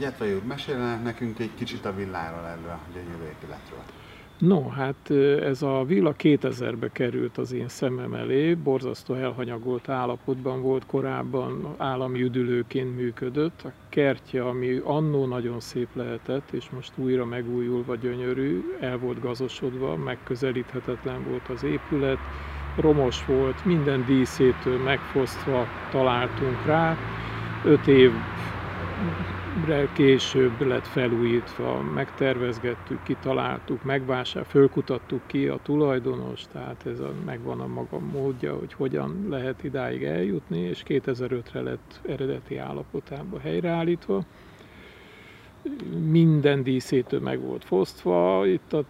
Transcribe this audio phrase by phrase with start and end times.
[0.00, 3.82] Gyetvai úr, mesélne nekünk egy kicsit a villáról erről a gyönyörű épületről.
[4.38, 5.10] No, hát
[5.50, 12.22] ez a villa 2000-be került az én szemem elé, borzasztó elhanyagolt állapotban volt korábban, állami
[12.22, 13.62] üdülőként működött.
[13.64, 19.96] A kertje, ami annó nagyon szép lehetett, és most újra megújulva gyönyörű, el volt gazosodva,
[19.96, 22.18] megközelíthetetlen volt az épület,
[22.76, 26.96] romos volt, minden díszétől megfosztva találtunk rá.
[27.64, 28.12] Öt év
[29.92, 37.66] később lett felújítva, megtervezgettük, kitaláltuk, megvásár, fölkutattuk ki a tulajdonos, tehát ez a, megvan a
[37.66, 44.24] maga módja, hogy hogyan lehet idáig eljutni, és 2005-re lett eredeti állapotában helyreállítva
[46.10, 48.46] minden díszétől meg volt fosztva.
[48.46, 48.84] Itt a,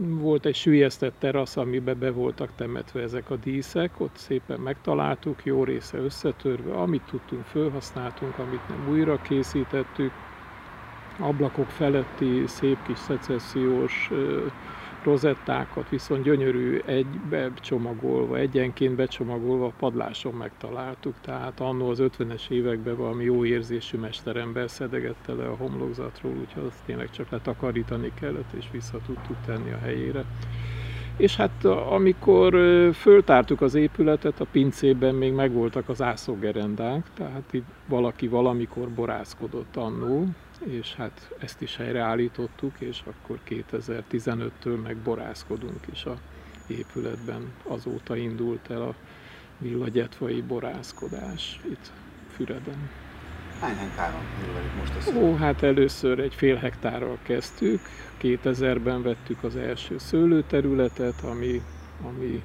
[0.00, 5.64] volt egy sülyeztett terasz, amiben be voltak temetve ezek a díszek, ott szépen megtaláltuk, jó
[5.64, 10.12] része összetörve, amit tudtunk, felhasználtunk, amit nem újra készítettük.
[11.18, 14.10] Ablakok feletti szép kis szecessziós
[15.02, 21.14] rozettákat viszont gyönyörű egybe csomagolva, egyenként becsomagolva a padláson megtaláltuk.
[21.20, 26.82] Tehát annó az 50-es években valami jó érzésű mesterember szedegette le a homlokzatról, úgyhogy azt
[26.86, 30.24] tényleg csak letakarítani kellett, és vissza tudtuk tenni a helyére.
[31.16, 32.54] És hát amikor
[32.94, 40.26] föltártuk az épületet, a pincében még megvoltak az ászógerendák, tehát itt valaki valamikor borászkodott annó,
[40.64, 46.16] és hát ezt is helyreállítottuk, és akkor 2015-től meg borászkodunk is a
[46.66, 47.52] épületben.
[47.62, 48.94] Azóta indult el a
[49.58, 51.92] villagyetvai borászkodás itt
[52.28, 52.90] Füreden.
[53.62, 55.20] Hány hektáron művelik most a szó?
[55.20, 57.80] Ó, hát először egy fél hektárral kezdtük,
[58.22, 61.62] 2000-ben vettük az első szőlőterületet, ami,
[62.06, 62.42] ami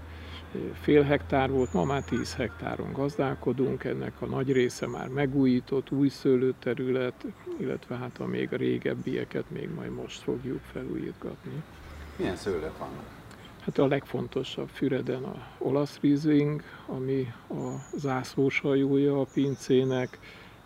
[0.81, 6.09] fél hektár volt, ma már 10 hektáron gazdálkodunk, ennek a nagy része már megújított, új
[6.09, 7.25] szőlőterület,
[7.59, 11.63] illetve hát a még a régebbieket még majd most fogjuk felújítgatni.
[12.15, 13.05] Milyen szőlők vannak?
[13.59, 20.19] Hát a legfontosabb Füreden a olasz rizling, ami a zászlóshajója a pincének,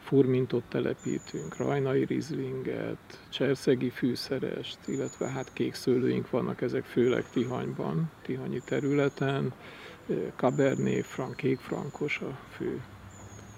[0.03, 8.61] furmintot telepítünk, rajnai rizlinget, cserszegi fűszerest, illetve hát kék szőlőink vannak, ezek főleg Tihanyban, Tihanyi
[8.66, 9.53] területen,
[10.35, 12.81] Cabernet Franc, kék frankos a fő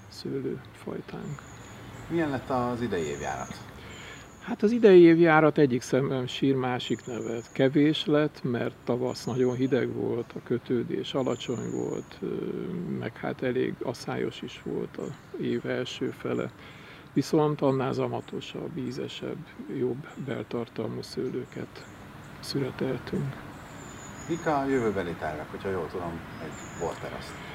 [0.07, 1.41] szőlőfajtánk.
[2.09, 3.72] Milyen lett az idei évjárat?
[4.43, 7.51] Hát az idei évjárat egyik szemben sír, másik nevet.
[7.51, 12.19] Kevés lett, mert tavasz nagyon hideg volt, a kötődés alacsony volt,
[12.99, 15.03] meg hát elég asszályos is volt a
[15.41, 16.51] év első fele.
[17.13, 19.45] Viszont annál zamatosabb, ízesebb,
[19.77, 21.85] jobb beltartalmú szőlőket
[22.39, 23.35] születeltünk.
[24.29, 27.52] Mik a jövőbeli tervek, hogyha jól tudom, egy borteraszt?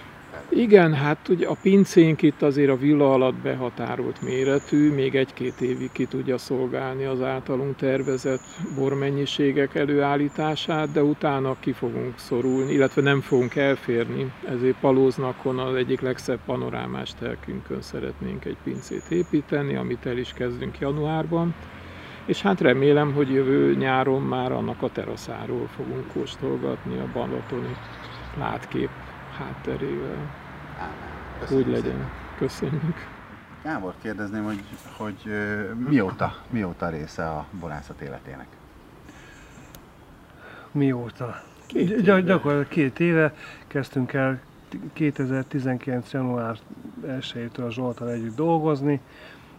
[0.49, 5.93] Igen, hát ugye a pincénk itt azért a villa alatt behatárolt méretű, még egy-két évig
[5.93, 8.41] ki tudja szolgálni az általunk tervezett
[8.77, 16.00] bormennyiségek előállítását, de utána ki fogunk szorulni, illetve nem fogunk elférni, ezért Palóznakon az egyik
[16.00, 21.54] legszebb panorámás telkünkön szeretnénk egy pincét építeni, amit el is kezdünk januárban,
[22.25, 27.77] és hát remélem, hogy jövő nyáron már annak a teraszáról fogunk kóstolgatni a balatoni
[28.38, 28.88] látkép
[29.38, 30.31] hátterével.
[31.50, 31.82] Úgy legyen.
[31.82, 32.10] Szépen.
[32.38, 33.06] Köszönjük.
[33.62, 34.65] Gábor, kérdezném, hogy,
[34.97, 35.32] hogy
[35.88, 38.47] mióta, mióta része a borászat életének?
[40.72, 41.43] Mióta?
[41.66, 42.21] Két éve.
[42.21, 43.34] Gyakorlatilag két éve
[43.66, 44.41] kezdtünk el
[44.93, 46.12] 2019.
[46.12, 46.59] január
[47.06, 49.00] 1-től a Zsoltal együtt dolgozni.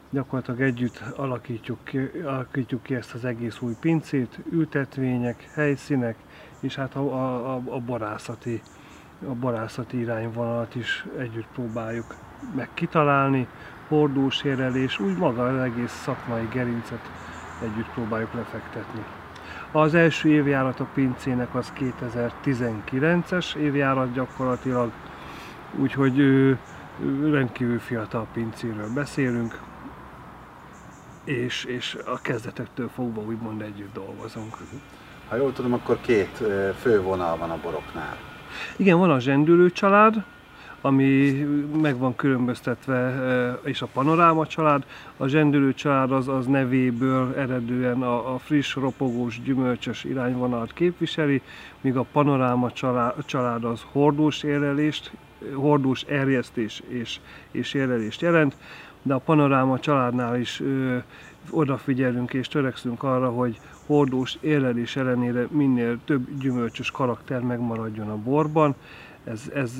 [0.09, 6.15] Gyakorlatilag együtt alakítjuk ki, alakítjuk ki ezt az egész új pincét, ültetvények, helyszínek,
[6.59, 8.61] és hát a, a, a borászati
[9.27, 12.15] a barászati irányvonalat is együtt próbáljuk
[12.55, 13.47] meg kitalálni,
[13.87, 17.11] hordósérelés, úgy maga az egész szakmai gerincet
[17.61, 19.03] együtt próbáljuk lefektetni.
[19.71, 24.91] Az első évjárat a pincének az 2019-es évjárat gyakorlatilag,
[25.75, 26.57] úgyhogy ő,
[27.31, 29.59] rendkívül fiatal pincéről beszélünk,
[31.23, 34.57] és, és a kezdetektől fogva úgymond együtt dolgozunk.
[35.27, 36.43] Ha jól tudom, akkor két
[36.79, 38.17] fő vonal van a boroknál.
[38.75, 40.23] Igen, van a zsendülő család,
[40.81, 41.31] ami
[41.81, 44.83] meg van különböztetve, e, és a panoráma család.
[45.17, 51.41] A zsendülő család az, az nevéből eredően a, a friss, ropogós, gyümölcsös irányvonalat képviseli,
[51.81, 55.11] míg a panoráma család, család az hordós érelést,
[55.53, 57.19] hordós erjesztés és,
[57.51, 58.55] és érelést jelent,
[59.01, 60.97] de a panoráma családnál is ö,
[61.49, 68.75] odafigyelünk és törekszünk arra, hogy hordós érlelés ellenére minél több gyümölcsös karakter megmaradjon a borban.
[69.23, 69.71] Ez, ez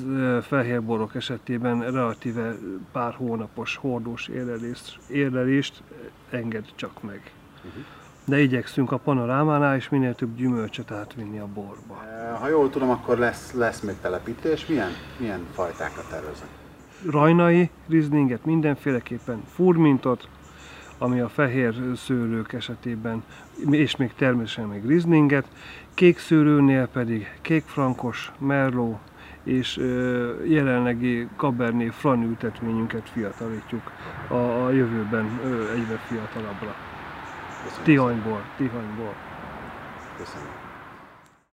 [0.42, 2.56] fehérborok esetében relatíve
[2.92, 5.82] pár hónapos hordós érlelést, érlelést
[6.30, 7.32] enged csak meg.
[7.56, 7.84] Uh-huh.
[8.24, 12.02] De igyekszünk a panorámánál is minél több gyümölcsöt átvinni a borba.
[12.38, 14.66] Ha jól tudom, akkor lesz, lesz még telepítés.
[14.66, 16.48] Milyen, milyen fajtákat tervezek?
[17.08, 20.28] Rajnai, rizlinget, mindenféleképpen furmintot,
[20.98, 23.24] ami a fehér szőlők esetében,
[23.70, 25.48] és még természetesen még rizlinget,
[25.94, 29.00] kék szőlőnél pedig kékfrankos, merló,
[29.44, 29.76] és
[30.44, 33.90] jelenlegi Cabernet Franc ültetvényünket fiatalítjuk
[34.28, 35.40] a, jövőben
[35.74, 36.74] egyre fiatalabbra.
[37.82, 39.14] Tihanyból, Tihanyból.
[40.16, 40.69] Köszönöm.